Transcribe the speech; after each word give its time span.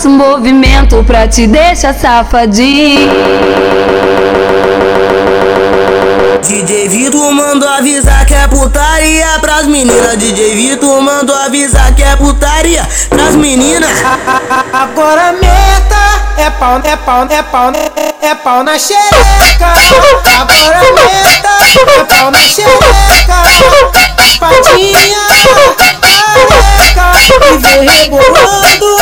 faço 0.00 0.08
um 0.08 0.16
movimento 0.16 1.04
pra 1.04 1.28
te 1.28 1.46
deixar 1.46 1.92
safadinho. 1.92 3.10
DJ 6.42 6.88
Vitor 6.88 7.32
mandou 7.32 7.68
avisar 7.68 8.24
que 8.24 8.32
é 8.32 8.48
putaria 8.48 9.26
pras 9.40 9.66
meninas. 9.66 10.16
DJ 10.16 10.54
Vitor 10.54 11.02
mandou 11.02 11.36
avisar 11.36 11.94
que 11.94 12.02
é 12.02 12.16
putaria 12.16 12.88
pras 13.10 13.34
meninas. 13.36 13.90
Agora 14.72 15.32
meta 15.32 16.00
é 16.38 16.50
pau, 16.50 16.80
é 16.82 16.96
pau, 16.96 17.26
é 17.28 17.42
pau, 17.42 17.72
é, 17.74 18.26
é 18.26 18.34
pau 18.34 18.64
na 18.64 18.78
xereca. 18.78 19.66
Agora 20.40 20.80
meta 20.94 21.50
é 21.98 22.04
pau 22.04 22.30
na 22.30 22.38
xereca. 22.38 22.80
Patinha, 24.40 25.26
careca 25.76 27.12
e 27.20 27.58
vem 27.58 27.88
rebolando, 27.88 28.96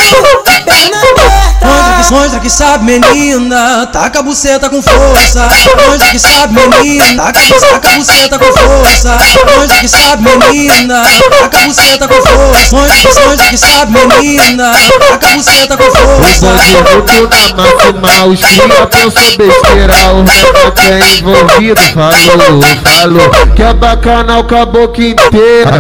Mostra 2.11 2.41
que 2.41 2.49
sabe, 2.49 2.85
menina, 2.85 3.87
taca 3.93 4.21
a 4.21 4.23
buceta 4.23 4.71
com 4.71 4.81
força. 4.81 5.47
Mostra 5.87 6.11
que 6.11 6.19
sabe, 6.19 6.55
menina, 6.55 7.23
taca, 7.23 7.41
a 7.41 7.97
buceta 7.97 8.39
com 8.39 8.45
força. 8.47 9.19
Mostra 9.57 9.81
que 9.81 9.89
sabe, 9.89 10.23
menina, 10.23 11.03
taca 11.31 11.59
a 11.59 11.67
buceta 11.67 12.09
com 12.09 12.15
força. 12.15 12.77
Mostra 12.77 13.51
que 13.51 13.59
sabe, 13.59 13.93
menina, 13.93 14.73
taca 14.99 15.27
a 15.27 15.37
buceta 15.37 15.77
com 15.77 15.85
força. 15.85 16.47
Bandido 16.47 17.29
na 17.29 17.93
máxima, 18.01 18.27
os 18.27 18.41
cria 18.41 18.87
pensou 18.87 19.37
besteira 19.37 19.95
O 20.13 20.25
resto 20.25 20.81
é 20.83 21.19
envolvido 21.19 21.81
falou, 21.93 22.63
falou 22.85 23.31
Que 23.55 23.63
é 23.63 23.75
bacana 23.75 24.39
o 24.39 24.45
caboclo 24.45 25.05
inteiro 25.05 25.71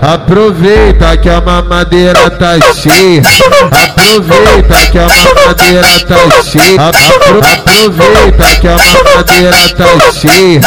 Aproveita 0.00 1.16
que 1.16 1.28
a 1.28 1.40
mamadeira 1.40 2.30
tá 2.30 2.54
cheia 2.74 3.22
Aproveita 3.70 4.86
que 4.90 4.98
a 4.98 5.06
mamadeira 5.06 5.71
tá 5.80 6.42
cheia. 6.42 6.80
Apro- 6.80 7.40
Aproveita 7.52 8.56
que 8.60 8.68
a 8.68 8.76
mamadeira 8.76 9.50
tá 9.76 10.12
cheia. 10.12 10.60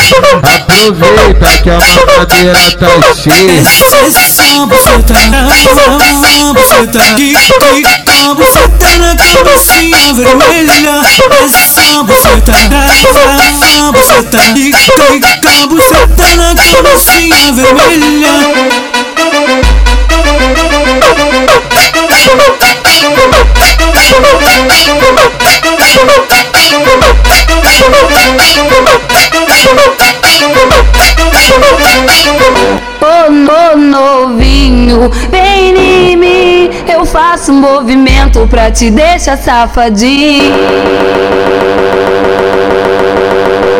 Aproveita 0.55 1.57
que 1.63 1.69
a 1.69 1.77
mamadeira 1.79 2.53
tá 2.71 2.87
cheia. 3.13 3.61
Essa 3.61 4.65
buceta, 4.65 5.13
essa 5.53 6.53
buceta 6.53 6.99
Quica, 7.15 8.33
buceta 8.35 8.89
na 8.97 9.15
cabecinha 9.15 10.13
vermelha. 10.13 11.01
Essa 11.05 12.03
buceta, 12.03 12.51
essa 12.51 13.91
buceta 13.91 14.39
Quica, 14.53 15.67
buceta 15.67 16.35
na 16.35 16.55
cabecinha 16.55 17.51
vermelha 17.53 18.35
Ô 33.01 33.31
no 33.31 33.77
novinho, 33.77 35.11
vem 35.29 36.13
em 36.13 36.15
mim. 36.15 36.69
Eu 36.87 37.05
faço 37.05 37.51
um 37.51 37.59
movimento 37.59 38.47
pra 38.47 38.71
te 38.71 38.89
deixar 38.89 39.37
safadinho. 39.37 40.55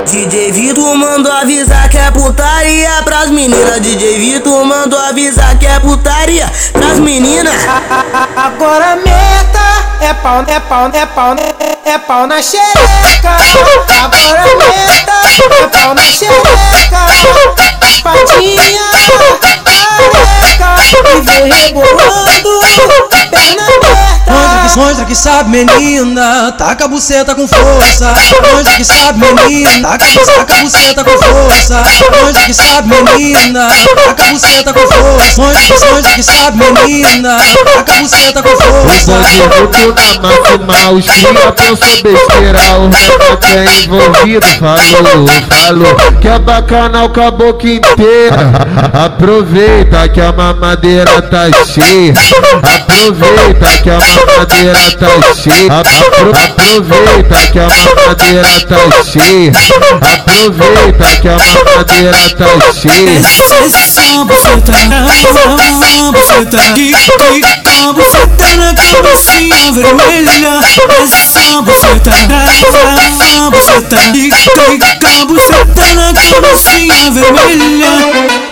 DJ 0.05 0.52
Vitor 0.52 0.95
mandou 0.95 1.31
avisar 1.31 1.89
que 1.89 1.97
é 1.97 2.11
putaria 2.11 2.89
pras 3.03 3.30
meninas. 3.30 3.81
DJ 3.81 4.19
Vitor 4.19 4.63
mandou 4.66 4.99
avisar 4.99 5.57
que 5.57 5.66
é 5.66 5.79
putaria 5.79 6.52
pras 6.72 7.00
meninas. 7.00 7.55
Agora 8.35 8.95
meta 8.97 9.66
é 10.02 10.13
pau, 10.13 10.44
é 10.47 10.59
pau, 10.59 10.89
é 10.94 11.05
pau, 11.05 11.35
é, 11.35 11.89
é 11.89 11.97
pau 11.97 12.27
na 12.27 12.41
xereca. 12.41 13.35
Agora 14.03 14.45
meta 14.57 15.63
é 15.63 15.67
pau 15.67 15.95
na 15.95 16.03
xereca. 16.03 16.56
Careca 18.06 18.54
perna 21.35 21.56
aberta. 21.66 22.25
Mostra 24.75 25.06
que 25.06 25.16
sabe, 25.16 25.50
menina, 25.52 26.52
taca 26.52 26.84
a 26.84 26.88
buceta 26.90 27.34
com 27.34 27.47
força. 27.47 28.13
Mostra 28.53 28.75
que 28.75 28.84
sabe, 28.84 29.19
menina, 29.19 29.97
taca, 29.97 30.06
a 30.06 30.63
buceta 30.63 31.03
com 31.03 31.12
força. 31.12 31.84
Mostra 32.22 32.46
que 32.46 32.53
sabe, 32.53 32.90
menina, 32.90 33.69
taca 33.96 34.24
a 34.24 34.31
buceta 34.31 34.74
com 34.74 34.80
força. 34.81 35.41
Mostra, 35.41 36.12
que 36.14 36.24
sabe, 36.24 36.58
menina, 36.58 37.38
taca 37.64 37.94
a 37.94 38.02
buceta 38.02 38.44
com 38.44 38.50
força. 38.50 39.12
Bandido 39.16 39.96
na 40.22 40.58
máxima, 40.66 40.91
os 40.91 41.06
cria 41.06 41.52
pensou 41.52 42.02
besteira 42.03 42.59
O 42.80 42.90
resto 42.90 43.47
é 43.47 43.84
envolvido 43.84 44.47
falou, 44.59 45.28
falou 45.50 45.96
Que 46.22 46.28
é 46.28 46.40
bacana 46.40 47.03
o 47.03 47.09
caboclo 47.09 47.69
inteiro 47.69 48.35
Aproveita 48.94 50.08
que 50.09 50.22
a 50.22 50.31
mamadeira 50.31 51.22
tá 51.22 51.46
cheia 51.66 52.14
Aproveita 52.64 53.78
que 53.84 53.90
a 53.90 54.00
mamadeira 54.00 54.65
tá 54.74 55.08
cheia 55.36 55.72
Apro- 55.80 56.31
Aproveita 56.66 57.52
que 57.52 57.59
a 57.59 57.68
mamadeira 57.68 58.59
tá 58.62 59.03
cheia 59.03 59.52
Aproveita 60.02 61.22
que 61.22 61.28
a 61.28 61.38
mamadeira 61.38 62.30
tá 62.31 62.74
cheia 62.74 63.20
Essa 63.20 64.26
buceta, 64.26 64.78
essa 65.62 66.12
buceta 66.12 66.59
Quica, 66.74 67.94
buceta 67.94 68.48
na 68.58 68.74
cabecinha 68.74 69.72
vermelha 69.72 70.59
Essa 70.64 71.62
buceta, 71.62 72.12
essa 73.06 73.50
buceta 73.52 73.97
Quica, 74.12 75.26
buceta 75.26 75.86
na 75.96 76.14
cabecinha 76.14 77.12
vermelha 77.12 78.44